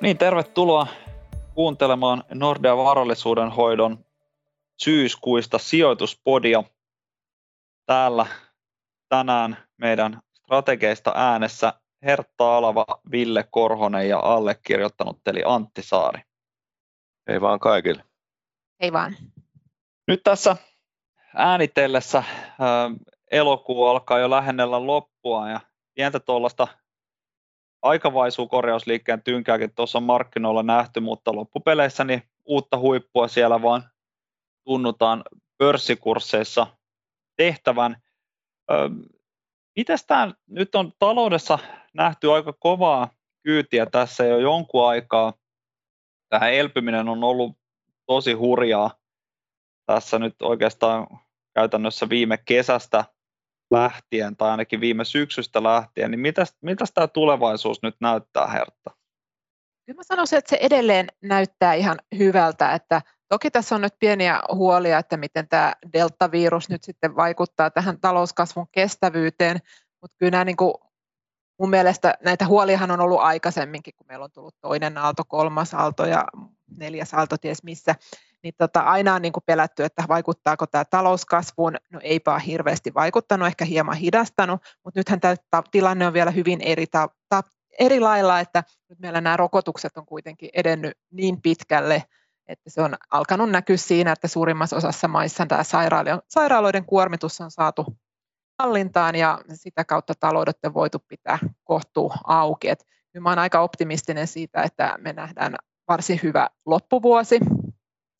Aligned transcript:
Niin, 0.00 0.18
tervetuloa 0.18 0.86
kuuntelemaan 1.54 2.24
Nordea 2.34 2.76
varallisuuden 2.76 3.50
hoidon 3.50 4.04
syyskuista 4.82 5.58
sijoituspodia. 5.58 6.64
Täällä 7.86 8.26
tänään 9.08 9.56
meidän 9.76 10.20
strategeista 10.32 11.12
äänessä 11.16 11.72
Hertta 12.04 12.56
Alava, 12.56 12.84
Ville 13.10 13.44
Korhonen 13.50 14.08
ja 14.08 14.18
allekirjoittanut 14.18 15.28
eli 15.28 15.42
Antti 15.46 15.82
Saari. 15.82 16.22
Hei 17.28 17.40
vaan 17.40 17.60
kaikille. 17.60 18.04
Hei 18.82 18.92
vaan. 18.92 19.16
Nyt 20.08 20.22
tässä 20.22 20.56
äänitellessä 21.34 22.24
elokuu 23.30 23.86
alkaa 23.86 24.18
jo 24.18 24.30
lähennellä 24.30 24.86
loppua 24.86 25.50
ja 25.50 25.60
pientä 25.94 26.20
tuollaista 26.20 26.68
aikavaisuukorjausliikkeen 27.82 29.22
tynkääkin 29.22 29.74
tuossa 29.74 30.00
markkinoilla 30.00 30.62
nähty, 30.62 31.00
mutta 31.00 31.34
loppupeleissä 31.34 32.04
niin 32.04 32.22
uutta 32.44 32.78
huippua 32.78 33.28
siellä 33.28 33.62
vaan 33.62 33.84
tunnutaan 34.64 35.24
pörssikursseissa 35.58 36.66
tehtävän. 37.36 37.96
Mitäs 39.76 40.04
tämä 40.06 40.32
nyt 40.46 40.74
on 40.74 40.92
taloudessa 40.98 41.58
nähty 41.94 42.32
aika 42.32 42.52
kovaa 42.52 43.08
kyytiä 43.42 43.86
tässä 43.86 44.24
jo 44.24 44.38
jonkun 44.38 44.88
aikaa. 44.88 45.32
Tähän 46.28 46.54
elpyminen 46.54 47.08
on 47.08 47.24
ollut 47.24 47.56
tosi 48.06 48.32
hurjaa 48.32 48.90
tässä 49.86 50.18
nyt 50.18 50.42
oikeastaan 50.42 51.06
käytännössä 51.60 52.08
viime 52.08 52.36
kesästä 52.36 53.04
lähtien 53.70 54.36
tai 54.36 54.50
ainakin 54.50 54.80
viime 54.80 55.04
syksystä 55.04 55.62
lähtien, 55.62 56.10
niin 56.10 56.20
mitäs 56.62 56.92
tämä 56.94 57.06
tulevaisuus 57.06 57.82
nyt 57.82 57.94
näyttää 58.00 58.46
Hertta? 58.46 58.90
Kyllä 59.86 59.96
mä 59.96 60.02
sanoisin, 60.02 60.38
että 60.38 60.50
se 60.50 60.58
edelleen 60.60 61.06
näyttää 61.22 61.74
ihan 61.74 61.98
hyvältä, 62.18 62.72
että 62.72 63.02
toki 63.28 63.50
tässä 63.50 63.74
on 63.74 63.80
nyt 63.80 63.94
pieniä 63.98 64.40
huolia, 64.52 64.98
että 64.98 65.16
miten 65.16 65.48
tämä 65.48 65.72
deltavirus 65.92 66.68
nyt 66.68 66.84
sitten 66.84 67.16
vaikuttaa 67.16 67.70
tähän 67.70 68.00
talouskasvun 68.00 68.66
kestävyyteen, 68.72 69.58
mutta 70.00 70.16
kyllä 70.18 70.30
nämä 70.30 70.44
niin 70.44 70.56
kuin, 70.56 70.74
mun 71.60 71.70
mielestä 71.70 72.14
näitä 72.24 72.46
huoliahan 72.46 72.90
on 72.90 73.00
ollut 73.00 73.20
aikaisemminkin, 73.20 73.94
kun 73.96 74.06
meillä 74.06 74.24
on 74.24 74.32
tullut 74.32 74.54
toinen 74.60 74.98
aalto, 74.98 75.24
kolmas 75.24 75.74
aalto 75.74 76.06
ja 76.06 76.24
neljäs 76.76 77.14
aalto, 77.14 77.38
ties 77.38 77.62
missä, 77.62 77.94
niin 78.42 78.54
tota, 78.58 78.80
aina 78.80 79.14
on 79.14 79.22
niin 79.22 79.32
kuin 79.32 79.44
pelätty, 79.46 79.84
että 79.84 80.04
vaikuttaako 80.08 80.66
tämä 80.66 80.84
talouskasvuun. 80.84 81.76
No 81.90 82.00
eipä 82.02 82.32
ole 82.32 82.42
hirveästi 82.46 82.94
vaikuttanut, 82.94 83.48
ehkä 83.48 83.64
hieman 83.64 83.96
hidastanut, 83.96 84.60
mutta 84.84 85.00
nythän 85.00 85.20
tämä 85.20 85.62
tilanne 85.70 86.06
on 86.06 86.12
vielä 86.12 86.30
hyvin 86.30 86.60
eri, 86.60 86.86
ta, 86.86 87.08
ta, 87.28 87.42
eri 87.78 88.00
lailla, 88.00 88.40
että 88.40 88.64
nyt 88.88 88.98
meillä 88.98 89.20
nämä 89.20 89.36
rokotukset 89.36 89.96
on 89.96 90.06
kuitenkin 90.06 90.50
edennyt 90.52 90.98
niin 91.10 91.42
pitkälle, 91.42 92.02
että 92.48 92.70
se 92.70 92.82
on 92.82 92.94
alkanut 93.10 93.50
näkyä 93.50 93.76
siinä, 93.76 94.12
että 94.12 94.28
suurimmassa 94.28 94.76
osassa 94.76 95.08
maissa 95.08 95.46
tämä 95.46 95.62
sairaaloiden 96.28 96.84
kuormitus 96.84 97.40
on 97.40 97.50
saatu 97.50 97.86
hallintaan 98.60 99.14
ja 99.14 99.38
sitä 99.54 99.84
kautta 99.84 100.14
taloudet 100.20 100.56
on 100.66 100.74
voitu 100.74 100.98
pitää 101.08 101.38
kohtuu 101.64 102.12
auki. 102.24 102.68
Et 102.68 102.86
nyt 103.14 103.22
mä 103.22 103.28
olen 103.28 103.38
aika 103.38 103.60
optimistinen 103.60 104.26
siitä, 104.26 104.62
että 104.62 104.98
me 104.98 105.12
nähdään 105.12 105.56
varsin 105.88 106.20
hyvä 106.22 106.48
loppuvuosi 106.66 107.40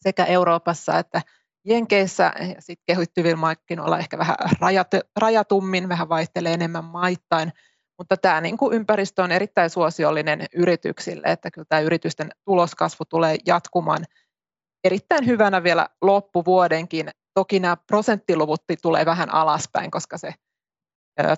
sekä 0.00 0.24
Euroopassa 0.24 0.98
että 0.98 1.22
Jenkeissä 1.64 2.32
ja 2.40 2.62
sitten 2.62 2.84
kehittyvillä 2.86 3.36
markkinoilla 3.36 3.98
ehkä 3.98 4.18
vähän 4.18 4.36
rajat, 4.60 4.90
rajatummin, 5.16 5.88
vähän 5.88 6.08
vaihtelee 6.08 6.54
enemmän 6.54 6.84
maittain, 6.84 7.52
mutta 7.98 8.16
tämä 8.16 8.40
niin 8.40 8.56
ympäristö 8.72 9.22
on 9.22 9.32
erittäin 9.32 9.70
suosiollinen 9.70 10.46
yrityksille, 10.54 11.26
että 11.26 11.50
kyllä 11.50 11.66
tämä 11.68 11.80
yritysten 11.80 12.30
tuloskasvu 12.44 13.04
tulee 13.04 13.36
jatkumaan 13.46 14.04
erittäin 14.84 15.26
hyvänä 15.26 15.62
vielä 15.62 15.88
loppuvuodenkin. 16.02 17.10
Toki 17.34 17.60
nämä 17.60 17.76
prosenttiluvut 17.76 18.62
tulee 18.82 19.06
vähän 19.06 19.34
alaspäin, 19.34 19.90
koska 19.90 20.18
se 20.18 20.34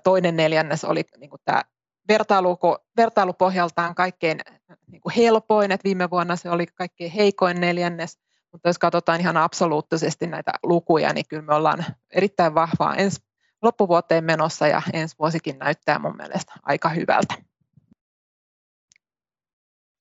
toinen 0.04 0.36
neljännes 0.36 0.84
oli 0.84 1.02
niin 1.16 1.30
kuin 1.30 1.40
tämä 1.44 1.62
vertailu, 2.08 2.58
vertailupohjaltaan 2.96 3.94
kaikkein 3.94 4.40
niin 4.86 5.00
kuin 5.00 5.14
helpoin, 5.16 5.72
että 5.72 5.84
viime 5.84 6.10
vuonna 6.10 6.36
se 6.36 6.50
oli 6.50 6.66
kaikkein 6.66 7.10
heikoin 7.10 7.60
neljännes, 7.60 8.18
mutta 8.52 8.68
jos 8.68 8.78
katsotaan 8.78 9.20
ihan 9.20 9.36
absoluuttisesti 9.36 10.26
näitä 10.26 10.52
lukuja, 10.62 11.12
niin 11.12 11.24
kyllä 11.28 11.42
me 11.42 11.54
ollaan 11.54 11.84
erittäin 12.10 12.54
vahvaa 12.54 12.96
ensi 12.96 13.20
loppuvuoteen 13.62 14.24
menossa 14.24 14.66
ja 14.66 14.82
ensi 14.92 15.16
vuosikin 15.18 15.58
näyttää 15.58 15.98
mun 15.98 16.16
mielestä 16.16 16.52
aika 16.62 16.88
hyvältä. 16.88 17.34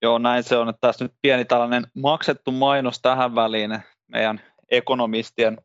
Joo, 0.02 0.18
näin 0.18 0.44
se 0.44 0.58
on. 0.58 0.74
Tässä 0.82 1.06
nyt 1.06 1.14
pieni 1.22 1.46
tällainen 1.46 1.84
maksettu 1.96 2.52
mainos 2.52 3.00
tähän 3.02 3.36
väliin. 3.36 3.80
Meidän 4.08 4.42
ekonomistien 4.72 5.58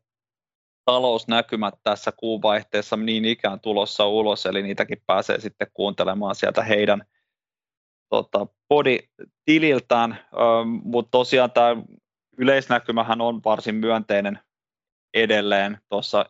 talousnäkymät 0.87 1.73
tässä 1.83 2.11
kuuvaihteessa 2.11 2.97
niin 2.97 3.25
ikään 3.25 3.59
tulossa 3.59 4.07
ulos, 4.07 4.45
eli 4.45 4.63
niitäkin 4.63 5.03
pääsee 5.05 5.39
sitten 5.39 5.67
kuuntelemaan 5.73 6.35
sieltä 6.35 6.63
heidän 6.63 7.01
tota, 8.09 8.47
poditililtään, 8.67 10.19
mutta 10.83 11.11
tosiaan 11.11 11.51
tämä 11.51 11.75
yleisnäkymähän 12.37 13.21
on 13.21 13.41
varsin 13.45 13.75
myönteinen 13.75 14.39
edelleen. 15.13 15.77
Tuossa, 15.89 16.25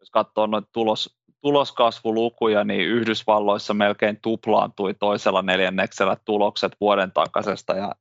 jos 0.00 0.10
katsoo 0.10 0.46
noita 0.46 0.68
tulos, 0.72 1.18
tuloskasvulukuja, 1.40 2.64
niin 2.64 2.88
Yhdysvalloissa 2.88 3.74
melkein 3.74 4.18
tuplaantui 4.22 4.94
toisella 4.94 5.42
neljänneksellä 5.42 6.16
tulokset 6.24 6.72
vuoden 6.80 7.12
takaisesta. 7.12 7.72
Ja 7.72 7.92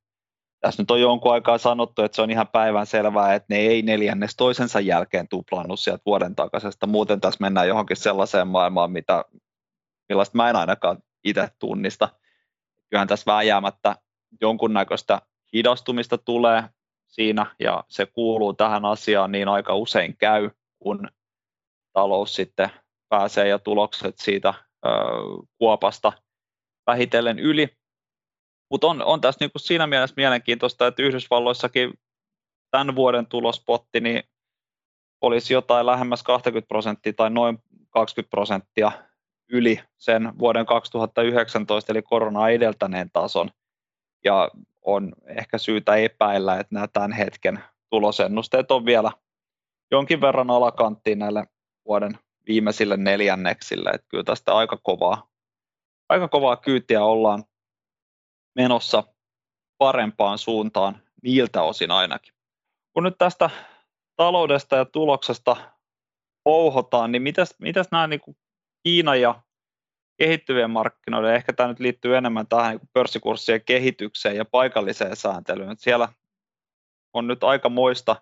tässä 0.66 0.82
nyt 0.82 0.92
on 0.92 1.02
jonkun 1.02 1.34
aikaa 1.34 1.58
sanottu, 1.58 2.02
että 2.02 2.16
se 2.16 2.22
on 2.22 2.32
ihan 2.32 2.48
päivän 2.48 2.86
selvää, 2.86 3.34
että 3.34 3.46
ne 3.50 3.60
ei 3.60 3.82
neljännes 3.82 4.36
toisensa 4.36 4.80
jälkeen 4.80 5.28
tuplannut 5.28 5.80
sieltä 5.80 6.02
vuoden 6.06 6.36
takaisesta. 6.36 6.88
Muuten 6.88 7.22
tässä 7.22 7.38
mennään 7.42 7.68
johonkin 7.68 7.98
sellaiseen 7.98 8.48
maailmaan, 8.48 8.92
mitä, 8.92 9.26
millaista 10.10 10.38
mä 10.38 10.50
en 10.50 10.56
ainakaan 10.56 10.98
itse 11.24 11.50
tunnista. 11.60 12.10
Kyllähän 12.90 13.08
tässä 13.08 13.32
vääjäämättä 13.32 13.96
jonkunnäköistä 14.42 15.22
hidastumista 15.54 16.18
tulee, 16.18 16.64
siinä 17.08 17.56
ja 17.60 17.84
se 17.90 18.06
kuuluu 18.06 18.54
tähän 18.54 18.86
asiaan 18.86 19.32
niin 19.32 19.48
aika 19.48 19.76
usein 19.76 20.18
käy, 20.18 20.50
kun 20.80 21.08
talous 21.94 22.36
sitten 22.36 22.70
pääsee 23.10 23.48
ja 23.48 23.60
tulokset 23.60 24.16
siitä 24.18 24.54
ö, 24.86 24.90
kuopasta 25.58 26.14
vähitellen 26.88 27.40
yli. 27.40 27.78
Mutta 28.72 28.88
on, 28.88 29.04
on 29.04 29.22
tässä 29.22 29.44
niinku 29.44 29.60
siinä 29.60 29.88
mielessä 29.88 30.14
mielenkiintoista, 30.18 30.88
että 30.88 31.04
Yhdysvalloissakin 31.04 31.94
tämän 32.72 32.96
vuoden 32.96 33.28
tulospotti 33.28 34.00
niin 34.00 34.24
olisi 35.22 35.54
jotain 35.54 35.86
lähemmäs 35.86 36.24
20 36.24 36.68
prosenttia 36.68 37.14
tai 37.14 37.30
noin 37.30 37.58
20 37.90 38.30
prosenttia 38.30 38.92
yli 39.50 39.80
sen 39.98 40.40
vuoden 40.40 40.66
2019 40.66 41.94
eli 41.94 42.02
korona 42.02 42.50
edeltäneen 42.50 43.10
tason. 43.14 43.50
Ja 44.24 44.50
on 44.82 45.14
ehkä 45.26 45.58
syytä 45.58 45.96
epäillä, 45.96 46.60
että 46.60 46.76
nämä 46.76 46.88
tämän 46.88 47.12
hetken 47.12 47.64
tulosennusteet 47.90 48.72
on 48.72 48.86
vielä 48.86 49.12
jonkin 49.92 50.22
verran 50.22 50.50
alakanttiin 50.50 51.20
näille 51.20 51.48
vuoden 51.86 52.20
viimeisille 52.48 52.98
neljänneksille. 52.98 53.90
Että 53.90 54.08
kyllä 54.08 54.24
tästä 54.24 54.56
aika 54.56 54.78
kovaa, 54.84 55.28
aika 56.10 56.28
kovaa 56.28 56.58
kyytiä 56.58 57.04
ollaan 57.04 57.44
menossa 58.56 59.04
parempaan 59.78 60.38
suuntaan 60.38 61.02
niiltä 61.22 61.62
osin 61.62 61.92
ainakin. 61.92 62.34
Kun 62.94 63.04
nyt 63.04 63.18
tästä 63.18 63.50
taloudesta 64.16 64.76
ja 64.76 64.86
tuloksesta 64.86 65.56
pouhotaan, 66.44 67.12
niin 67.12 67.22
mitäs, 67.22 67.56
mitäs 67.60 67.88
nämä 67.92 68.08
niin 68.08 68.20
kuin 68.20 68.38
Kiina 68.84 69.16
ja 69.16 69.42
kehittyvien 70.18 70.72
markkinoiden, 70.72 71.36
ehkä 71.36 71.54
tämä 71.54 71.70
nyt 71.70 71.80
liittyy 71.80 72.18
enemmän 72.18 72.48
tähän 72.48 72.78
niin 72.78 72.90
pörssikurssien 72.94 73.62
kehitykseen 73.66 74.36
ja 74.36 74.46
paikalliseen 74.46 75.16
sääntelyyn. 75.16 75.78
Siellä 75.78 76.10
on 77.14 77.28
nyt 77.28 77.44
aika 77.44 77.70
moista 77.70 78.16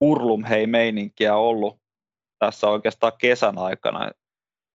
hurlumhei-meininkiä 0.00 1.36
ollut 1.36 1.80
tässä 2.38 2.68
oikeastaan 2.68 3.12
kesän 3.18 3.58
aikana. 3.58 4.10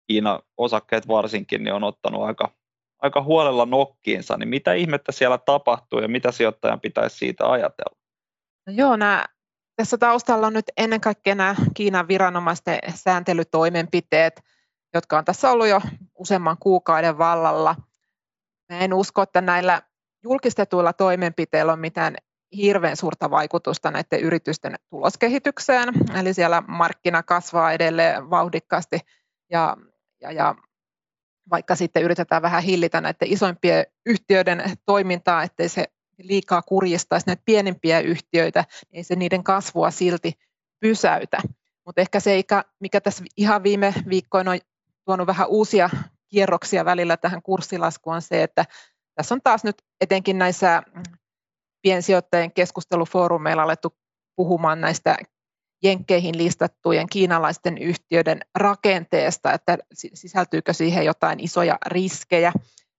Kiina 0.06 0.40
osakkeet 0.56 1.08
varsinkin 1.08 1.64
niin 1.64 1.74
on 1.74 1.84
ottanut 1.84 2.22
aika, 2.22 2.57
aika 2.98 3.22
huolella 3.22 3.66
nokkiinsa, 3.66 4.36
niin 4.36 4.48
mitä 4.48 4.72
ihmettä 4.72 5.12
siellä 5.12 5.38
tapahtuu 5.38 6.00
ja 6.00 6.08
mitä 6.08 6.32
sijoittajan 6.32 6.80
pitäisi 6.80 7.16
siitä 7.16 7.50
ajatella? 7.50 7.98
No 8.66 8.72
joo, 8.72 8.96
nämä, 8.96 9.24
tässä 9.76 9.98
taustalla 9.98 10.46
on 10.46 10.52
nyt 10.52 10.70
ennen 10.76 11.00
kaikkea 11.00 11.34
nämä 11.34 11.54
Kiinan 11.74 12.08
viranomaisten 12.08 12.78
sääntelytoimenpiteet, 12.94 14.40
jotka 14.94 15.18
on 15.18 15.24
tässä 15.24 15.50
ollut 15.50 15.68
jo 15.68 15.80
useamman 16.14 16.56
kuukauden 16.60 17.18
vallalla. 17.18 17.76
Mä 18.72 18.78
en 18.78 18.94
usko, 18.94 19.22
että 19.22 19.40
näillä 19.40 19.82
julkistetuilla 20.22 20.92
toimenpiteillä 20.92 21.72
on 21.72 21.78
mitään 21.78 22.16
hirveän 22.56 22.96
suurta 22.96 23.30
vaikutusta 23.30 23.90
näiden 23.90 24.20
yritysten 24.20 24.74
tuloskehitykseen, 24.90 25.88
eli 26.20 26.34
siellä 26.34 26.62
markkina 26.68 27.22
kasvaa 27.22 27.72
edelleen 27.72 28.30
vauhdikkaasti 28.30 29.00
ja, 29.50 29.76
ja, 30.20 30.32
ja 30.32 30.54
vaikka 31.50 31.74
sitten 31.74 32.02
yritetään 32.02 32.42
vähän 32.42 32.62
hillitä 32.62 33.00
näiden 33.00 33.32
isoimpien 33.32 33.86
yhtiöiden 34.06 34.62
toimintaa, 34.86 35.42
ettei 35.42 35.68
se 35.68 35.84
liikaa 36.18 36.62
kurjistaisi 36.62 37.26
näitä 37.26 37.42
pienempiä 37.44 38.00
yhtiöitä, 38.00 38.64
niin 38.92 39.04
se 39.04 39.16
niiden 39.16 39.44
kasvua 39.44 39.90
silti 39.90 40.32
pysäytä. 40.80 41.38
Mutta 41.86 42.00
ehkä 42.00 42.20
se, 42.20 42.42
mikä 42.80 43.00
tässä 43.00 43.24
ihan 43.36 43.62
viime 43.62 43.94
viikkoina 44.08 44.50
on 44.50 44.58
tuonut 45.04 45.26
vähän 45.26 45.48
uusia 45.48 45.90
kierroksia 46.28 46.84
välillä 46.84 47.16
tähän 47.16 47.42
kurssilaskuun, 47.42 48.16
on 48.16 48.22
se, 48.22 48.42
että 48.42 48.64
tässä 49.14 49.34
on 49.34 49.40
taas 49.44 49.64
nyt 49.64 49.82
etenkin 50.00 50.38
näissä 50.38 50.82
piensijoittajien 51.82 52.52
keskustelufoorumeilla 52.52 53.62
alettu 53.62 53.96
puhumaan 54.36 54.80
näistä 54.80 55.16
jenkkeihin 55.82 56.38
listattujen 56.38 57.06
kiinalaisten 57.08 57.78
yhtiöiden 57.78 58.40
rakenteesta, 58.54 59.52
että 59.52 59.78
sisältyykö 59.94 60.72
siihen 60.72 61.04
jotain 61.04 61.40
isoja 61.40 61.78
riskejä. 61.86 62.52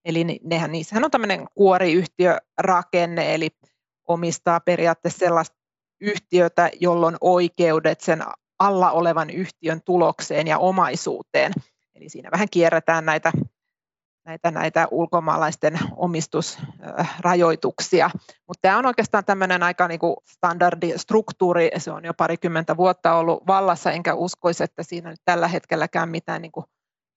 Eli 0.06 0.40
nehän, 0.44 0.72
niissähän 0.72 1.06
on 1.06 1.12
tämmöinen 1.12 1.48
kuoriyhtiörakenne, 1.56 3.36
eli 3.36 3.50
omistaa 4.08 4.60
periaatteessa 4.60 5.20
sellaista 5.20 5.58
yhtiötä, 6.02 6.70
jolloin 6.80 7.16
oikeudet 7.22 8.02
sen 8.02 8.24
alla 8.60 8.92
olevan 8.92 9.30
yhtiön 9.30 9.82
tulokseen 9.86 10.48
ja 10.48 10.58
omaisuuteen. 10.58 11.52
Eli 11.96 12.10
siinä 12.10 12.32
vähän 12.32 12.48
kierretään 12.52 13.06
näitä, 13.06 13.32
näitä, 14.30 14.52
näitä 14.52 14.88
ulkomaalaisten 14.92 15.80
omistusrajoituksia. 15.96 18.10
Mutta 18.48 18.62
tämä 18.62 18.78
on 18.78 18.86
oikeastaan 18.86 19.26
tämmöinen 19.26 19.64
aika 19.64 19.88
niinku 19.88 20.24
standardistruktuuri, 20.30 21.70
se 21.78 21.92
on 21.92 22.06
jo 22.06 22.14
parikymmentä 22.14 22.78
vuotta 22.78 23.14
ollut 23.14 23.48
vallassa, 23.48 23.92
enkä 23.92 24.14
uskoisi, 24.14 24.64
että 24.64 24.84
siinä 24.84 25.10
nyt 25.10 25.22
tällä 25.26 25.48
hetkelläkään 25.48 26.10
mitään 26.10 26.42
niinku 26.42 26.64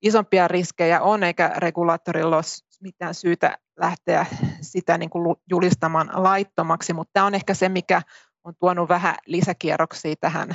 isompia 0.03 0.49
riskejä 0.49 1.01
on, 1.01 1.23
eikä 1.23 1.53
regulaattorilla 1.57 2.37
ole 2.37 2.45
mitään 2.83 3.15
syytä 3.15 3.59
lähteä 3.77 4.27
sitä 4.61 4.99
niin 4.99 5.11
kuin 5.11 5.37
julistamaan 5.51 6.11
laittomaksi, 6.15 6.93
mutta 6.93 7.11
tämä 7.13 7.27
on 7.27 7.35
ehkä 7.35 7.55
se, 7.55 7.69
mikä 7.69 8.03
on 8.45 8.55
tuonut 8.61 8.89
vähän 8.89 9.15
lisäkierroksia 9.27 10.15
tähän 10.21 10.55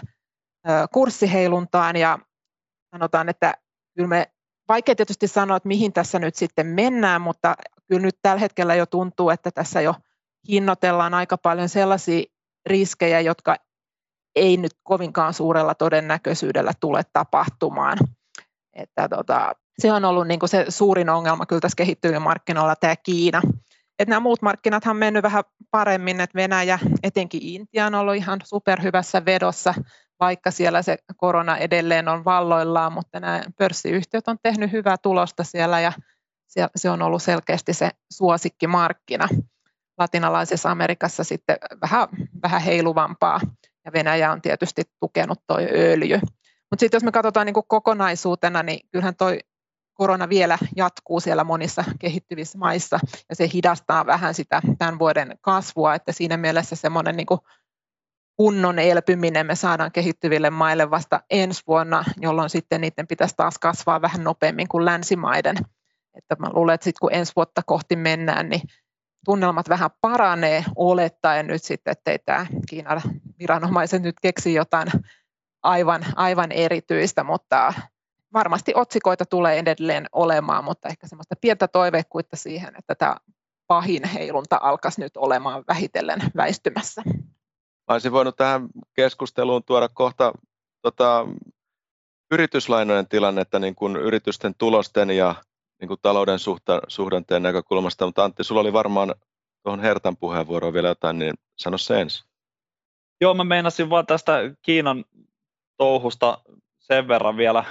kurssiheiluntaan. 0.94 1.95
Ja 1.95 2.19
sanotaan, 2.92 3.30
että 3.30 3.54
kyllä 3.95 4.09
me 4.09 4.31
vaikea 4.69 4.96
tietysti 4.96 5.28
sanoa, 5.28 5.58
että 5.58 5.68
mihin 5.68 5.94
tässä 5.94 6.19
nyt 6.19 6.36
sitten 6.36 6.68
mennään, 6.68 7.22
mutta 7.22 7.56
kyllä 7.88 8.02
nyt 8.02 8.18
tällä 8.22 8.40
hetkellä 8.40 8.75
jo 8.75 8.86
tuntuu, 8.86 9.30
että 9.30 9.52
tässä 9.52 9.81
jo 9.81 9.96
hinnoitellaan 10.50 11.14
aika 11.14 11.38
paljon 11.38 11.69
sellaisia 11.69 12.24
riskejä, 12.66 13.22
jotka 13.22 13.56
ei 14.36 14.58
nyt 14.58 14.72
kovinkaan 14.84 15.34
suurella 15.34 15.75
todennäköisyydellä 15.75 16.72
tule 16.80 17.02
tapahtumaan. 17.14 17.98
Että 18.74 19.10
tota, 19.10 19.56
se 19.80 19.92
on 19.92 20.06
ollut 20.06 20.28
niin 20.28 20.40
se 20.46 20.66
suurin 20.69 21.10
ongelma 21.10 21.46
kyllä 21.46 21.60
tässä 21.60 21.75
kehittyvillä 21.75 22.19
markkinoilla, 22.19 22.75
tämä 22.75 22.96
Kiina. 22.96 23.42
Et 24.00 24.08
nämä 24.08 24.20
muut 24.20 24.42
markkinat 24.42 24.86
on 24.86 24.98
mennyt 24.98 25.24
vähän 25.24 25.44
paremmin, 25.72 26.22
että 26.22 26.36
Venäjä, 26.36 26.80
etenkin 27.04 27.44
Intia 27.44 27.86
on 27.86 27.96
ollut 27.96 28.16
ihan 28.16 28.40
superhyvässä 28.44 29.26
vedossa, 29.26 29.74
vaikka 30.20 30.52
siellä 30.52 30.82
se 30.82 30.98
korona 31.18 31.58
edelleen 31.58 32.08
on 32.08 32.26
valloillaan, 32.26 32.94
mutta 32.94 33.20
nämä 33.20 33.42
pörssiyhtiöt 33.58 34.28
on 34.28 34.38
tehnyt 34.44 34.72
hyvää 34.72 34.98
tulosta 34.98 35.44
siellä 35.44 35.80
ja 35.80 35.92
se 36.76 36.90
on 36.90 37.02
ollut 37.02 37.24
selkeästi 37.24 37.74
se 37.74 37.90
suosikkimarkkina. 38.14 39.28
Latinalaisessa 39.98 40.72
Amerikassa 40.72 41.24
sitten 41.24 41.58
vähän, 41.82 42.08
vähän 42.44 42.62
heiluvampaa 42.62 43.42
ja 43.86 43.94
Venäjä 43.94 44.32
on 44.32 44.42
tietysti 44.42 44.84
tukenut 45.00 45.40
tuo 45.48 45.58
öljy. 45.76 46.20
Mutta 46.70 46.80
sitten 46.80 46.98
jos 46.98 47.04
me 47.04 47.12
katsotaan 47.12 47.46
niin 47.46 47.54
kokonaisuutena, 47.68 48.64
niin 48.64 48.80
kyllähän 48.92 49.16
tuo 49.16 49.28
korona 49.98 50.30
vielä 50.30 50.58
jatkuu 50.76 51.20
siellä 51.20 51.44
monissa 51.44 51.84
kehittyvissä 52.00 52.58
maissa 52.58 53.00
ja 53.30 53.36
se 53.36 53.50
hidastaa 53.54 54.06
vähän 54.06 54.34
sitä 54.34 54.62
tämän 54.80 55.00
vuoden 55.00 55.38
kasvua, 55.42 55.96
että 55.96 56.12
siinä 56.12 56.38
mielessä 56.38 56.76
semmoinen 56.76 57.16
niin 57.18 57.28
kunnon 58.38 58.80
elpyminen 58.80 59.46
me 59.46 59.56
saadaan 59.56 59.92
kehittyville 59.92 60.50
maille 60.50 60.90
vasta 60.92 61.22
ensi 61.30 61.64
vuonna, 61.68 62.04
jolloin 62.18 62.50
sitten 62.50 62.82
niiden 62.82 63.08
pitäisi 63.08 63.36
taas 63.38 63.60
kasvaa 63.60 64.02
vähän 64.02 64.24
nopeammin 64.24 64.68
kuin 64.68 64.86
länsimaiden. 64.86 65.58
Että 66.16 66.36
mä 66.40 66.50
luulen, 66.54 66.76
että 66.76 66.84
sitten 66.84 67.00
kun 67.02 67.14
ensi 67.14 67.34
vuotta 67.36 67.62
kohti 67.66 67.96
mennään, 67.96 68.50
niin 68.50 68.62
tunnelmat 69.26 69.70
vähän 69.70 69.90
paranee 70.02 70.66
olettaen 70.76 71.48
nyt 71.48 71.64
sitten, 71.64 71.92
ettei 71.92 72.20
tämä 72.20 72.46
Kiinan 72.70 73.02
viranomaiset 73.40 74.02
nyt 74.02 74.16
keksi 74.22 74.54
jotain 74.54 74.88
aivan, 75.64 76.06
aivan 76.16 76.52
erityistä, 76.52 77.24
mutta 77.24 77.74
varmasti 78.38 78.72
otsikoita 78.75 79.25
tulee 79.25 79.60
edelleen 79.60 80.06
olemaan, 80.12 80.63
mutta 80.63 80.89
ehkä 80.89 81.07
semmoista 81.07 81.36
pientä 81.42 81.68
toiveikkuutta 81.68 82.36
siihen, 82.36 82.75
että 82.80 82.95
tämä 82.95 83.18
pahin 83.68 84.04
heilunta 84.04 84.60
alkaisi 84.62 85.01
nyt 85.01 85.18
olemaan 85.18 85.63
vähitellen 85.68 86.19
väistymässä. 86.36 87.01
Mä 87.88 87.94
olisin 87.94 88.12
voinut 88.12 88.36
tähän 88.36 88.68
keskusteluun 88.94 89.63
tuoda 89.63 89.89
kohta 89.89 90.34
tota, 90.81 91.28
yrityslainojen 92.31 93.07
tilannetta 93.07 93.60
niin 93.60 93.75
kuin 93.75 93.95
yritysten 93.95 94.56
tulosten 94.56 95.10
ja 95.10 95.36
niin 95.81 95.88
kuin 95.88 96.00
talouden 96.01 96.40
suhta, 96.40 96.81
suhdanteen 96.88 97.44
näkökulmasta, 97.44 98.06
mutta 98.06 98.24
Antti, 98.24 98.44
sulla 98.44 98.62
oli 98.62 98.74
varmaan 98.74 99.16
tuohon 99.63 99.80
Hertan 99.80 100.18
puheenvuoroon 100.18 100.74
vielä 100.74 100.88
jotain, 100.88 101.19
niin 101.19 101.33
sano 101.56 101.78
se 101.78 102.01
ensin. 102.01 102.28
Joo, 103.22 103.33
mä 103.33 103.44
meinasin 103.44 103.90
vaan 103.90 104.06
tästä 104.06 104.40
Kiinan 104.62 105.06
touhusta 105.78 106.38
sen 106.78 107.07
verran 107.07 107.38
vielä 107.38 107.63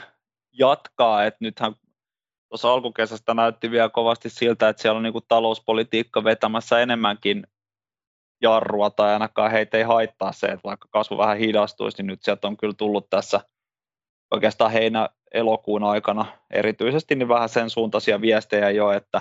jatkaa, 0.58 1.24
että 1.24 1.38
nythän 1.40 1.74
tuossa 2.48 2.72
alkukesästä 2.72 3.34
näytti 3.34 3.70
vielä 3.70 3.88
kovasti 3.88 4.30
siltä, 4.30 4.68
että 4.68 4.82
siellä 4.82 4.96
on 4.96 5.02
niin 5.02 5.14
talouspolitiikka 5.28 6.24
vetämässä 6.24 6.80
enemmänkin 6.80 7.46
jarrua 8.42 8.90
tai 8.90 9.12
ainakaan 9.12 9.50
heitä 9.50 9.76
ei 9.76 9.82
haittaa 9.82 10.32
se, 10.32 10.46
että 10.46 10.64
vaikka 10.64 10.88
kasvu 10.90 11.18
vähän 11.18 11.38
hidastuisi, 11.38 11.96
niin 11.96 12.06
nyt 12.06 12.22
sieltä 12.22 12.48
on 12.48 12.56
kyllä 12.56 12.74
tullut 12.74 13.10
tässä 13.10 13.40
oikeastaan 14.30 14.70
heinä-elokuun 14.70 15.84
aikana 15.84 16.26
erityisesti 16.50 17.14
niin 17.14 17.28
vähän 17.28 17.48
sen 17.48 17.70
suuntaisia 17.70 18.20
viestejä 18.20 18.70
jo, 18.70 18.92
että 18.92 19.20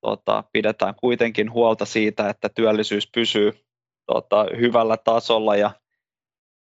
tota, 0.00 0.44
pidetään 0.52 0.94
kuitenkin 0.94 1.52
huolta 1.52 1.84
siitä, 1.84 2.28
että 2.28 2.48
työllisyys 2.48 3.10
pysyy 3.14 3.52
tota, 4.06 4.46
hyvällä 4.60 4.96
tasolla 4.96 5.56
ja 5.56 5.70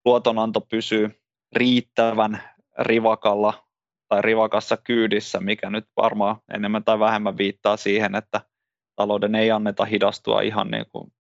luotonanto 0.05 0.61
pysyy 0.61 1.23
riittävän 1.53 2.43
rivakalla 2.79 3.69
tai 4.09 4.23
rivakassa 4.23 4.77
kyydissä, 4.77 5.41
mikä 5.41 5.71
nyt 5.71 5.85
varmaan 5.97 6.37
enemmän 6.55 6.85
tai 6.85 6.99
vähemmän 6.99 7.39
viittaa 7.39 7.77
siihen, 7.77 8.15
että 8.15 8.41
talouden 8.97 9.35
ei 9.35 9.51
anneta 9.51 9.85
hidastua 9.85 10.41
ihan 10.41 10.71
niin 10.71 10.87
kuin 10.93 11.13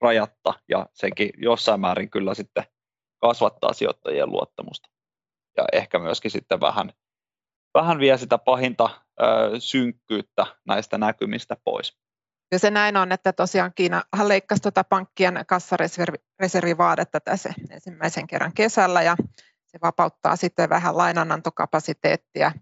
rajatta 0.00 0.54
ja 0.68 0.86
sekin 0.94 1.30
jossain 1.36 1.80
määrin 1.80 2.10
kyllä 2.10 2.34
sitten 2.34 2.64
kasvattaa 3.20 3.72
sijoittajien 3.72 4.30
luottamusta. 4.30 4.88
Ja 5.56 5.64
ehkä 5.72 5.98
myöskin 5.98 6.30
sitten 6.30 6.60
vähän, 6.60 6.92
vähän 7.74 7.98
vie 7.98 8.18
sitä 8.18 8.38
pahinta 8.38 8.90
ö, 9.20 9.24
synkkyyttä 9.58 10.46
näistä 10.66 10.98
näkymistä 10.98 11.56
pois. 11.64 11.98
Ja 12.52 12.58
se 12.58 12.70
näin 12.70 12.96
on, 12.96 13.12
että 13.12 13.32
tosiaan 13.32 13.72
Kiinahan 13.74 14.28
leikkasi 14.28 14.62
tuota 14.62 14.84
pankkien 14.84 15.44
kassareservivaadetta 15.46 17.20
tässä 17.20 17.52
ensimmäisen 17.70 18.26
kerran 18.26 18.52
kesällä 18.54 19.02
ja 19.02 19.16
se 19.70 19.78
vapauttaa 19.82 20.36
sitten 20.36 20.68
vähän 20.68 20.96
lainanantokapasiteettia 20.96 22.52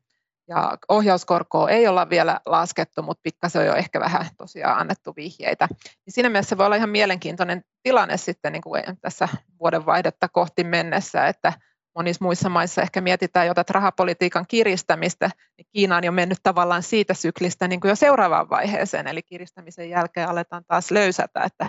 ja 0.48 0.78
ohjauskorkoa 0.88 1.70
ei 1.70 1.88
olla 1.88 2.10
vielä 2.10 2.40
laskettu, 2.46 3.02
mutta 3.02 3.20
pikkasen 3.22 3.60
on 3.60 3.66
jo 3.66 3.74
ehkä 3.74 4.00
vähän 4.00 4.26
tosiaan 4.36 4.78
annettu 4.78 5.16
vihjeitä. 5.16 5.68
Niin 5.70 6.14
siinä 6.14 6.28
mielessä 6.28 6.48
se 6.48 6.58
voi 6.58 6.66
olla 6.66 6.76
ihan 6.76 6.90
mielenkiintoinen 6.90 7.64
tilanne 7.82 8.16
sitten 8.16 8.52
niin 8.52 8.62
kuin 8.62 8.82
tässä 9.00 9.28
vuodenvaihdetta 9.60 10.28
kohti 10.28 10.64
mennessä, 10.64 11.26
että 11.26 11.52
monissa 11.94 12.24
muissa 12.24 12.48
maissa 12.48 12.82
ehkä 12.82 13.00
mietitään 13.00 13.46
jotain 13.46 13.64
rahapolitiikan 13.70 14.44
kiristämistä, 14.48 15.30
niin 15.56 15.66
Kiina 15.72 15.96
on 15.96 16.04
jo 16.04 16.12
mennyt 16.12 16.38
tavallaan 16.42 16.82
siitä 16.82 17.14
syklistä 17.14 17.68
niin 17.68 17.80
kuin 17.80 17.88
jo 17.88 17.96
seuraavaan 17.96 18.50
vaiheeseen, 18.50 19.06
eli 19.06 19.22
kiristämisen 19.22 19.90
jälkeen 19.90 20.28
aletaan 20.28 20.64
taas 20.64 20.90
löysätä, 20.90 21.42
että 21.44 21.68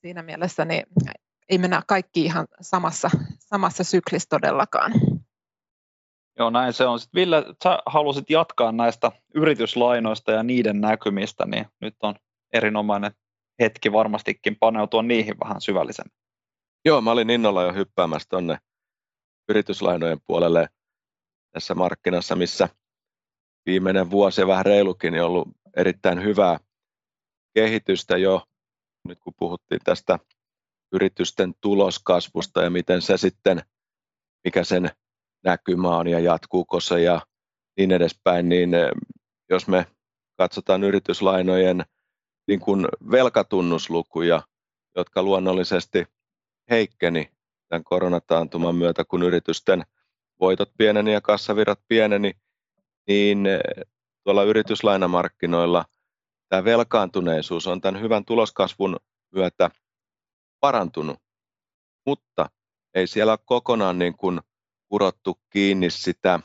siinä 0.00 0.22
mielessä 0.22 0.64
niin 0.64 0.86
ei 1.48 1.58
mennä 1.58 1.82
kaikki 1.86 2.24
ihan 2.24 2.46
samassa, 2.60 3.10
samassa 3.38 3.84
syklissä 3.84 4.26
todellakaan. 4.30 4.92
Joo, 6.38 6.50
näin 6.50 6.72
se 6.72 6.86
on. 6.86 7.00
Sitten 7.00 7.20
Ville, 7.20 7.44
sä 7.64 7.78
halusit 7.86 8.30
jatkaa 8.30 8.72
näistä 8.72 9.12
yrityslainoista 9.34 10.32
ja 10.32 10.42
niiden 10.42 10.80
näkymistä, 10.80 11.46
niin 11.46 11.66
nyt 11.80 11.94
on 12.02 12.14
erinomainen 12.52 13.12
hetki 13.60 13.92
varmastikin 13.92 14.56
paneutua 14.60 15.02
niihin 15.02 15.34
vähän 15.44 15.60
syvällisemmin. 15.60 16.18
Joo, 16.84 17.00
mä 17.00 17.10
olin 17.10 17.30
innolla 17.30 17.62
jo 17.62 17.72
hyppäämässä 17.72 18.28
tuonne 18.28 18.58
yrityslainojen 19.48 20.18
puolelle 20.26 20.68
tässä 21.52 21.74
markkinassa, 21.74 22.36
missä 22.36 22.68
viimeinen 23.66 24.10
vuosi 24.10 24.40
ja 24.40 24.46
vähän 24.46 24.66
reilukin 24.66 25.14
on 25.14 25.26
ollut 25.26 25.48
erittäin 25.76 26.22
hyvää 26.22 26.58
kehitystä 27.54 28.16
jo, 28.16 28.42
nyt 29.08 29.18
kun 29.20 29.32
puhuttiin 29.36 29.80
tästä 29.84 30.18
yritysten 30.94 31.54
tuloskasvusta 31.60 32.62
ja 32.62 32.70
miten 32.70 33.02
se 33.02 33.16
sitten, 33.16 33.62
mikä 34.44 34.64
sen 34.64 34.90
näkymä 35.44 35.96
on 35.96 36.08
ja 36.08 36.20
jatkuuko 36.20 36.80
se 36.80 37.02
ja 37.02 37.20
niin 37.76 37.92
edespäin, 37.92 38.48
niin 38.48 38.70
jos 39.50 39.68
me 39.68 39.86
katsotaan 40.36 40.84
yrityslainojen 40.84 41.84
niin 42.48 42.60
kuin 42.60 42.88
velkatunnuslukuja, 43.10 44.42
jotka 44.96 45.22
luonnollisesti 45.22 46.06
heikkeni 46.70 47.30
tämän 47.68 47.84
koronataantuman 47.84 48.74
myötä, 48.74 49.04
kun 49.04 49.22
yritysten 49.22 49.82
voitot 50.40 50.70
pieneni 50.78 51.12
ja 51.12 51.20
kassavirrat 51.20 51.80
pieneni, 51.88 52.32
niin 53.08 53.46
tuolla 54.24 54.42
yrityslainamarkkinoilla 54.42 55.84
tämä 56.48 56.64
velkaantuneisuus 56.64 57.66
on 57.66 57.80
tämän 57.80 58.00
hyvän 58.00 58.24
tuloskasvun 58.24 58.96
myötä 59.32 59.70
parantunut, 60.64 61.18
mutta 62.06 62.50
ei 62.94 63.06
siellä 63.06 63.32
ole 63.32 63.38
kokonaan 63.44 63.98
niin 63.98 64.16
kuin 64.16 64.40
kurottu 64.88 65.40
kiinni 65.50 65.90
sitä 65.90 66.40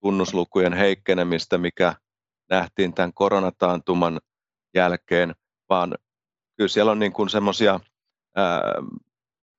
tunnuslukujen 0.00 0.72
heikkenemistä, 0.72 1.58
mikä 1.58 1.94
nähtiin 2.50 2.94
tämän 2.94 3.12
koronataantuman 3.14 4.20
jälkeen, 4.74 5.34
vaan 5.68 5.94
kyllä 6.56 6.68
siellä 6.68 6.92
on 6.92 6.98
niin 6.98 7.12
kuin 7.12 7.28
semmoisia 7.28 7.80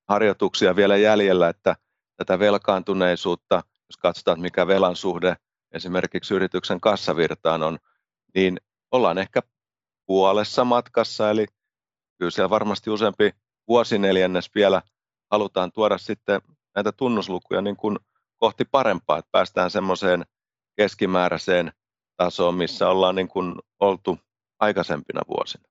harjoituksia 0.09 0.75
vielä 0.75 0.97
jäljellä, 0.97 1.49
että 1.49 1.75
tätä 2.17 2.39
velkaantuneisuutta, 2.39 3.55
jos 3.55 3.97
katsotaan, 3.99 4.41
mikä 4.41 4.67
velan 4.67 4.95
suhde 4.95 5.35
esimerkiksi 5.71 6.33
yrityksen 6.33 6.81
kassavirtaan 6.81 7.63
on, 7.63 7.77
niin 8.35 8.57
ollaan 8.91 9.17
ehkä 9.17 9.41
puolessa 10.05 10.63
matkassa, 10.63 11.29
eli 11.29 11.45
kyllä 12.17 12.31
siellä 12.31 12.49
varmasti 12.49 12.89
useampi 12.89 13.42
vuosineljännes 13.67 14.55
vielä 14.55 14.81
halutaan 15.31 15.71
tuoda 15.71 15.97
sitten 15.97 16.41
näitä 16.75 16.91
tunnuslukuja 16.91 17.61
niin 17.61 17.75
kuin 17.75 17.99
kohti 18.37 18.65
parempaa, 18.65 19.17
että 19.17 19.29
päästään 19.31 19.71
semmoiseen 19.71 20.25
keskimääräiseen 20.75 21.73
tasoon, 22.17 22.55
missä 22.55 22.89
ollaan 22.89 23.15
niin 23.15 23.27
kuin 23.27 23.55
oltu 23.79 24.19
aikaisempina 24.59 25.21
vuosina. 25.27 25.63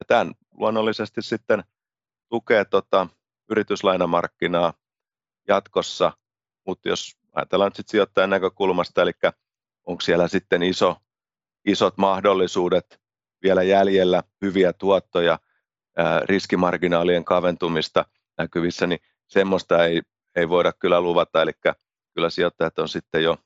Ja 0.00 0.04
tämän 0.06 0.34
luonnollisesti 0.52 1.22
sitten 1.22 1.64
tukee 2.28 2.64
tota 2.64 3.06
yrityslainamarkkinaa 3.50 4.74
jatkossa, 5.48 6.12
mutta 6.66 6.88
jos 6.88 7.16
ajatellaan 7.32 7.70
sitten 7.70 7.90
sijoittajan 7.90 8.30
näkökulmasta, 8.30 9.02
eli 9.02 9.12
onko 9.86 10.00
siellä 10.00 10.28
sitten 10.28 10.62
iso, 10.62 10.96
isot 11.64 11.96
mahdollisuudet 11.96 13.00
vielä 13.42 13.62
jäljellä, 13.62 14.22
hyviä 14.42 14.72
tuottoja, 14.72 15.38
riskimarginaalien 16.24 17.24
kaventumista 17.24 18.04
näkyvissä, 18.38 18.86
niin 18.86 19.00
semmoista 19.26 19.84
ei, 19.84 20.02
ei 20.36 20.48
voida 20.48 20.72
kyllä 20.72 21.00
luvata, 21.00 21.42
eli 21.42 21.52
kyllä 22.14 22.30
sijoittajat 22.30 22.78
on 22.78 22.88
sitten 22.88 23.22
jo 23.22 23.36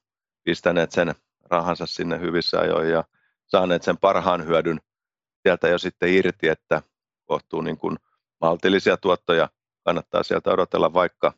pistäneet 0.45 0.93
sen 0.93 1.15
rahansa 1.51 1.87
sinne 1.87 2.21
hyvissä 2.21 2.61
ajoin 2.61 2.91
ja 2.91 3.05
saaneet 3.47 3.83
sen 3.83 3.99
parhaan 3.99 4.47
hyödyn 4.47 4.81
sieltä 5.43 5.69
jo 5.69 5.79
sitten 5.79 6.09
irti, 6.09 6.49
että 6.49 6.83
kohtuu 7.25 7.61
niin 7.61 7.79
kuin 7.79 7.97
maltillisia 8.41 8.97
tuottoja 8.97 9.49
kannattaa 9.85 10.23
sieltä 10.23 10.51
odotella, 10.51 10.93
vaikka 10.93 11.33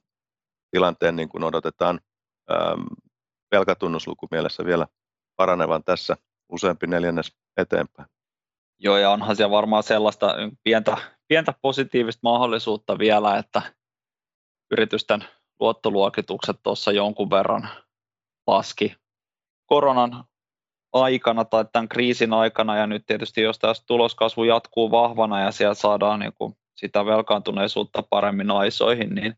tilanteen 0.70 1.16
niin 1.16 1.28
kuin 1.28 1.44
odotetaan 1.44 2.00
ähm, 2.50 2.82
velkatunnusluku 3.52 4.28
mielessä 4.30 4.64
vielä 4.64 4.86
paranevan 5.36 5.84
tässä 5.84 6.16
useampi 6.48 6.86
neljännes 6.86 7.32
eteenpäin. 7.56 8.08
Joo, 8.78 8.96
ja 8.96 9.10
onhan 9.10 9.36
siellä 9.36 9.50
varmaan 9.50 9.82
sellaista 9.82 10.34
pientä, 10.62 10.96
pientä 11.28 11.54
positiivista 11.62 12.20
mahdollisuutta 12.22 12.98
vielä, 12.98 13.38
että 13.38 13.62
yritysten 14.70 15.24
luottoluokitukset 15.60 16.56
tuossa 16.62 16.92
jonkun 16.92 17.30
verran 17.30 17.68
laski 18.46 18.96
koronan 19.66 20.24
aikana 20.92 21.44
tai 21.44 21.64
tämän 21.72 21.88
kriisin 21.88 22.32
aikana, 22.32 22.76
ja 22.76 22.86
nyt 22.86 23.06
tietysti 23.06 23.40
jos 23.40 23.58
tässä 23.58 23.82
tuloskasvu 23.86 24.44
jatkuu 24.44 24.90
vahvana 24.90 25.40
ja 25.40 25.50
siellä 25.50 25.74
saadaan 25.74 26.20
niin 26.20 26.32
kuin 26.32 26.56
sitä 26.74 27.06
velkaantuneisuutta 27.06 28.02
paremmin 28.10 28.50
aisoihin, 28.50 29.14
niin 29.14 29.34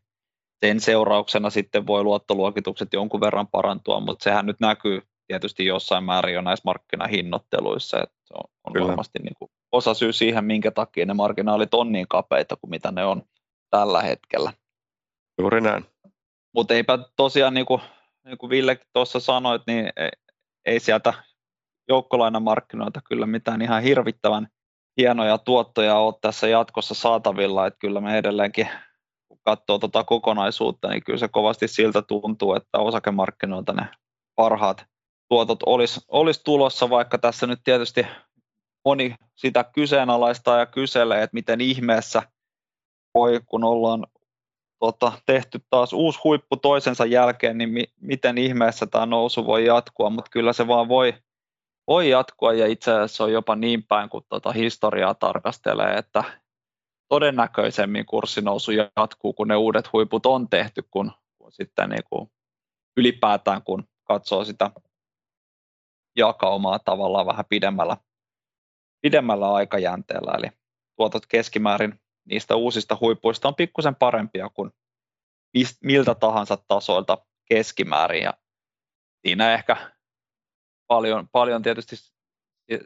sen 0.65 0.79
seurauksena 0.79 1.49
sitten 1.49 1.87
voi 1.87 2.03
luottoluokitukset 2.03 2.93
jonkun 2.93 3.21
verran 3.21 3.47
parantua, 3.47 3.99
mutta 3.99 4.23
sehän 4.23 4.45
nyt 4.45 4.59
näkyy 4.59 5.01
tietysti 5.29 5.65
jossain 5.65 6.03
määrin 6.03 6.33
jo 6.33 6.41
näissä 6.41 6.63
markkinahinnoitteluissa, 6.65 8.03
että 8.03 8.15
se 8.25 8.33
on, 8.33 8.43
on 8.63 8.87
varmasti 8.87 9.19
niin 9.19 9.35
kuin 9.39 9.51
osa 9.71 9.93
syy 9.93 10.13
siihen, 10.13 10.45
minkä 10.45 10.71
takia 10.71 11.05
ne 11.05 11.13
marginaalit 11.13 11.73
on 11.73 11.91
niin 11.91 12.07
kapeita 12.07 12.55
kuin 12.55 12.71
mitä 12.71 12.91
ne 12.91 13.05
on 13.05 13.23
tällä 13.69 14.01
hetkellä. 14.01 14.53
Juuri 15.41 15.61
näin. 15.61 15.85
Mutta 16.55 16.73
eipä 16.73 16.99
tosiaan, 17.15 17.53
niin 17.53 17.65
kuin, 17.65 17.81
niin 18.25 18.37
kuin 18.37 18.49
Ville 18.49 18.79
tuossa 18.93 19.19
sanoit, 19.19 19.61
niin 19.67 19.89
ei, 19.97 20.09
ei 20.65 20.79
sieltä 20.79 21.13
joukkolainamarkkinoilta 21.89 23.01
kyllä 23.09 23.25
mitään 23.25 23.61
ihan 23.61 23.83
hirvittävän 23.83 24.47
hienoja 24.97 25.37
tuottoja 25.37 25.97
ole 25.97 26.13
tässä 26.21 26.47
jatkossa 26.47 26.93
saatavilla, 26.93 27.67
että 27.67 27.79
kyllä 27.79 28.01
me 28.01 28.17
edelleenkin 28.17 28.67
kun 29.27 29.39
katsoo 29.43 29.79
tuota 29.79 30.03
kokonaisuutta, 30.03 30.89
niin 30.89 31.03
kyllä 31.03 31.19
se 31.19 31.27
kovasti 31.27 31.67
siltä 31.67 32.01
tuntuu, 32.01 32.53
että 32.53 32.79
osakemarkkinoilta 32.79 33.73
ne 33.73 33.87
parhaat 34.35 34.88
tuotot 35.29 35.59
olisi, 35.65 36.01
olisi 36.07 36.41
tulossa, 36.43 36.89
vaikka 36.89 37.17
tässä 37.17 37.47
nyt 37.47 37.59
tietysti 37.63 38.07
moni 38.85 39.15
sitä 39.35 39.63
kyseenalaistaa 39.63 40.59
ja 40.59 40.65
kyselee, 40.65 41.23
että 41.23 41.33
miten 41.33 41.61
ihmeessä 41.61 42.21
voi, 43.13 43.41
kun 43.45 43.63
ollaan 43.63 44.07
tota, 44.79 45.11
tehty 45.25 45.59
taas 45.69 45.93
uusi 45.93 46.19
huippu 46.23 46.57
toisensa 46.57 47.05
jälkeen, 47.05 47.57
niin 47.57 47.69
mi- 47.69 47.93
miten 48.01 48.37
ihmeessä 48.37 48.85
tämä 48.85 49.05
nousu 49.05 49.45
voi 49.45 49.65
jatkua, 49.65 50.09
mutta 50.09 50.31
kyllä 50.31 50.53
se 50.53 50.67
vaan 50.67 50.87
voi, 50.87 51.13
voi 51.87 52.09
jatkua 52.09 52.53
ja 52.53 52.67
itse 52.67 52.91
asiassa 52.91 53.23
on 53.23 53.31
jopa 53.31 53.55
niin 53.55 53.83
päin, 53.83 54.09
kun 54.09 54.23
tota 54.29 54.51
historiaa 54.51 55.13
tarkastelee, 55.13 55.93
että 55.93 56.23
todennäköisemmin 57.09 58.05
kurssinousu 58.05 58.71
jatkuu, 58.71 59.33
kun 59.33 59.47
ne 59.47 59.55
uudet 59.55 59.93
huiput 59.93 60.25
on 60.25 60.49
tehty, 60.49 60.83
kun, 60.91 61.11
kun 61.37 61.51
sitten 61.51 61.89
niin 61.89 62.03
kuin 62.09 62.31
ylipäätään 62.97 63.61
kun 63.63 63.83
katsoo 64.03 64.45
sitä 64.45 64.71
jakaumaa 66.15 66.79
tavallaan 66.79 67.25
vähän 67.25 67.45
pidemmällä, 67.49 67.97
pidemmällä 69.01 69.53
aikajänteellä, 69.53 70.31
eli 70.37 70.51
tuotot 70.95 71.25
keskimäärin 71.25 71.99
niistä 72.25 72.55
uusista 72.55 72.97
huipuista 73.01 73.47
on 73.47 73.55
pikkusen 73.55 73.95
parempia 73.95 74.49
kuin 74.49 74.71
miltä 75.83 76.15
tahansa 76.15 76.57
tasoilta 76.67 77.17
keskimäärin, 77.49 78.23
ja 78.23 78.33
siinä 79.21 79.53
ehkä 79.53 79.91
paljon, 80.87 81.27
paljon 81.31 81.61
tietysti 81.61 81.95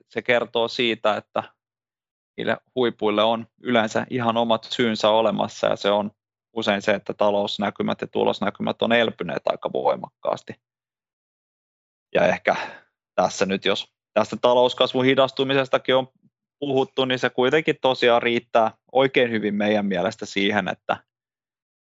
se 0.10 0.22
kertoo 0.22 0.68
siitä, 0.68 1.18
että 1.18 1.44
niille 2.38 2.58
huipuille 2.76 3.24
on 3.24 3.48
yleensä 3.62 4.06
ihan 4.10 4.38
omat 4.38 4.64
syynsä 4.64 5.10
olemassa. 5.10 5.68
Ja 5.68 5.76
se 5.76 5.92
on 5.92 6.12
usein 6.54 6.82
se, 6.82 6.92
että 6.92 7.14
talousnäkymät 7.14 8.02
ja 8.02 8.08
tulosnäkymät 8.08 8.82
on 8.82 8.92
elpyneet 8.92 9.42
aika 9.46 9.74
voimakkaasti. 9.74 10.54
Ja 12.16 12.28
ehkä 12.28 12.56
tässä 13.16 13.46
nyt, 13.46 13.66
jos 13.66 13.94
tästä 14.14 14.38
talouskasvun 14.42 15.06
hidastumisestakin 15.06 15.96
on 15.96 16.08
puhuttu, 16.60 17.06
niin 17.06 17.20
se 17.20 17.30
kuitenkin 17.30 17.76
tosiaan 17.82 18.22
riittää 18.22 18.72
oikein 18.92 19.32
hyvin 19.32 19.56
meidän 19.56 19.86
mielestä 19.86 20.26
siihen, 20.26 20.68
että 20.68 20.98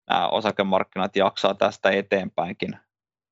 nämä 0.10 0.28
osakemarkkinat 0.28 1.16
jaksaa 1.16 1.54
tästä 1.54 1.90
eteenpäinkin 1.90 2.78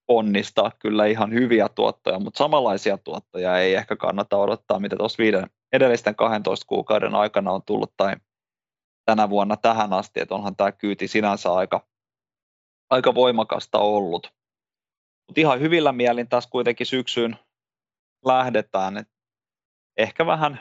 onnistaa 0.08 0.72
kyllä 0.80 1.06
ihan 1.06 1.34
hyviä 1.34 1.70
tuottoja, 1.70 2.20
mutta 2.20 2.38
samanlaisia 2.38 2.98
tuottoja 2.98 3.58
ei 3.58 3.76
ehkä 3.76 3.96
kannata 3.96 4.38
odottaa, 4.38 4.80
mitä 4.80 4.96
tuossa 4.96 5.24
viiden, 5.24 5.50
edellisten 5.74 6.16
12 6.16 6.66
kuukauden 6.68 7.16
aikana 7.16 7.52
on 7.52 7.64
tullut 7.66 7.94
tai 7.98 8.16
tänä 9.06 9.30
vuonna 9.30 9.58
tähän 9.58 9.94
asti, 9.94 10.20
että 10.20 10.36
onhan 10.36 10.56
tämä 10.56 10.72
kyyti 10.72 11.08
sinänsä 11.08 11.54
aika, 11.54 11.88
aika 12.90 13.16
voimakasta 13.16 13.80
ollut. 13.80 14.34
Mutta 15.28 15.42
ihan 15.42 15.60
hyvillä 15.60 15.92
mielin 15.92 16.30
tässä 16.30 16.50
kuitenkin 16.50 16.88
syksyyn 16.88 17.38
lähdetään, 18.26 18.98
että 18.98 19.14
ehkä 19.98 20.26
vähän, 20.26 20.60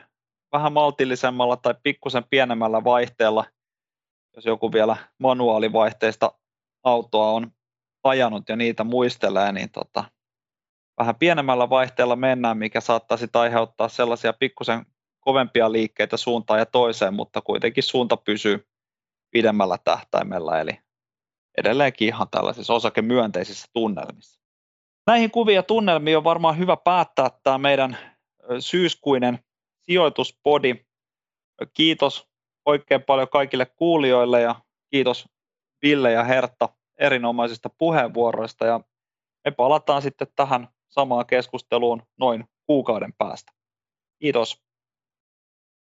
vähän 0.52 0.73
maltillisemmalla 0.73 1.57
tai 1.57 1.75
pikkusen 1.83 2.25
pienemmällä 2.31 2.85
vaihteella, 2.85 3.45
jos 4.37 4.45
joku 4.45 4.73
vielä 4.73 4.97
manuaalivaihteista 5.19 6.38
autoa 6.85 7.31
on 7.31 7.50
ajanut 8.04 8.49
ja 8.49 8.57
niitä 8.57 8.85
muistelee, 8.85 9.52
niin 9.52 9.71
tota, 9.71 10.04
vähän 10.99 11.16
pienemmällä 11.16 11.71
vaihteella 11.71 12.16
mennään, 12.16 12.59
mikä 12.59 12.81
saattaisi 12.81 13.26
aiheuttaa 13.35 13.88
sellaisia 13.88 14.33
pikkusen 14.33 14.87
kovempia 15.21 15.73
liikkeitä 15.73 16.16
suuntaan 16.16 16.59
ja 16.59 16.66
toiseen, 16.66 17.14
mutta 17.14 17.40
kuitenkin 17.40 17.83
suunta 17.83 18.16
pysyy 18.16 18.69
pidemmällä 19.31 19.78
tähtäimellä, 19.85 20.61
eli 20.61 20.78
edelleenkin 21.59 22.09
ihan 22.09 22.26
tällaisissa 22.31 22.75
osakemyönteisissä 22.75 23.69
tunnelmissa. 23.73 24.42
Näihin 25.07 25.31
kuvia 25.31 25.63
tunnelmiin 25.63 26.17
on 26.17 26.25
varmaan 26.25 26.59
hyvä 26.59 26.77
päättää 26.77 27.31
tämä 27.43 27.59
meidän 27.59 27.99
syyskuinen 28.59 29.39
sijoituspodi. 29.81 30.75
Kiitos 31.75 32.29
oikein 32.67 33.03
paljon 33.03 33.29
kaikille 33.29 33.67
kuulijoille 33.67 34.41
ja 34.41 34.55
Kiitos 34.91 35.29
Ville 35.83 36.13
ja 36.13 36.25
Hertta 36.25 36.69
erinomaisista 36.99 37.71
puheenvuoroista 37.79 38.67
ja 38.67 38.81
me 39.45 39.51
palataan 39.51 40.03
sitten 40.03 40.29
tähän 40.37 40.69
samaan 40.89 41.27
keskusteluun 41.27 42.03
noin 42.19 42.45
kuukauden 42.67 43.13
päästä. 43.19 43.53
Kiitos. 44.19 44.63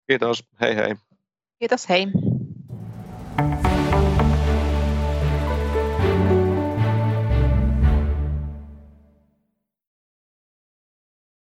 Kiitos, 0.06 0.44
hei 0.60 0.76
hei. 0.76 0.94
Kiitos, 1.58 1.88
hei. 1.88 2.06